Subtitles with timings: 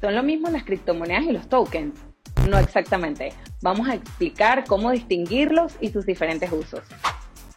[0.00, 1.94] ¿Son lo mismo las criptomonedas y los tokens?
[2.48, 3.34] No exactamente.
[3.60, 6.80] Vamos a explicar cómo distinguirlos y sus diferentes usos.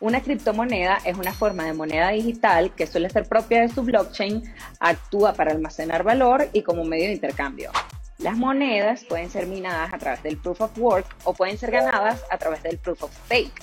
[0.02, 4.44] Una criptomoneda es una forma de moneda digital que suele ser propia de su blockchain,
[4.82, 7.72] actúa para almacenar valor y como medio de intercambio.
[8.18, 12.26] Las monedas pueden ser minadas a través del proof of work o pueden ser ganadas
[12.30, 13.54] a través del proof of stake.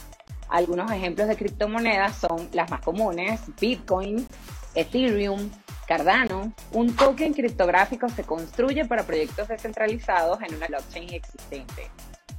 [0.48, 4.26] Algunos ejemplos de criptomonedas son las más comunes, Bitcoin,
[4.74, 5.50] Ethereum,
[5.90, 6.52] Cardano.
[6.70, 11.90] Un token criptográfico se construye para proyectos descentralizados en una blockchain existente.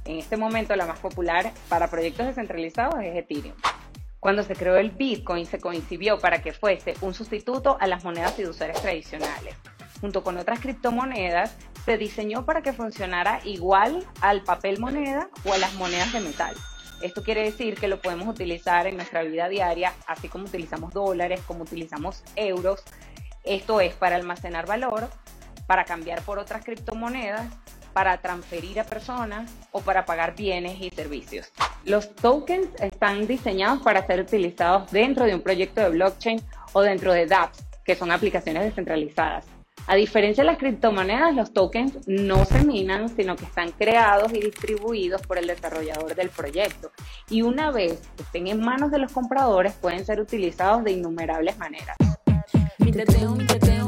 [0.06, 3.54] En este momento la más popular para proyectos descentralizados es Ethereum.
[4.20, 8.32] Cuando se creó el Bitcoin se concibió para que fuese un sustituto a las monedas
[8.32, 9.54] fiduciarias tradicionales.
[10.00, 15.58] Junto con otras criptomonedas, se diseñó para que funcionara igual al papel moneda o a
[15.58, 16.54] las monedas de metal.
[17.02, 21.40] Esto quiere decir que lo podemos utilizar en nuestra vida diaria, así como utilizamos dólares,
[21.46, 22.82] como utilizamos euros.
[23.44, 25.08] Esto es para almacenar valor,
[25.66, 27.46] para cambiar por otras criptomonedas
[27.92, 31.52] para transferir a personas o para pagar bienes y servicios.
[31.84, 36.40] Los tokens están diseñados para ser utilizados dentro de un proyecto de blockchain
[36.72, 39.46] o dentro de dApps, que son aplicaciones descentralizadas.
[39.88, 44.40] A diferencia de las criptomonedas, los tokens no se minan, sino que están creados y
[44.40, 46.92] distribuidos por el desarrollador del proyecto.
[47.28, 51.96] Y una vez estén en manos de los compradores, pueden ser utilizados de innumerables maneras.
[52.84, 53.81] me the deal, me the deal.